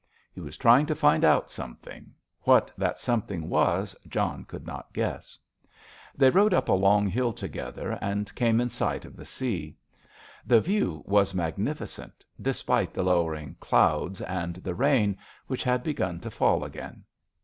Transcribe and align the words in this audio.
He 0.33 0.41
was 0.41 0.57
trying 0.57 0.87
to 0.87 0.95
find 0.95 1.23
out 1.23 1.51
something—what 1.51 2.71
that 2.75 2.97
something 2.99 3.49
was 3.49 3.95
John 4.07 4.45
could 4.45 4.65
not 4.65 4.91
guess. 4.93 5.37
They 6.17 6.31
rode 6.31 6.55
up 6.55 6.69
a 6.69 6.73
long 6.73 7.07
hill 7.07 7.33
together 7.33 7.99
and 8.01 8.33
came 8.33 8.59
in 8.59 8.71
sight 8.71 9.05
of 9.05 9.15
the 9.15 9.25
sea. 9.25 9.75
The 10.43 10.59
view 10.59 11.03
was 11.05 11.35
magnificent, 11.35 12.25
despite 12.41 12.95
the 12.95 13.03
lowering 13.03 13.57
clouds 13.59 14.21
and 14.21 14.55
the 14.55 14.73
rain, 14.73 15.19
which 15.45 15.63
had 15.63 15.83
begun 15.83 16.19
to 16.21 16.31
fall 16.31 16.63
again. 16.63 17.03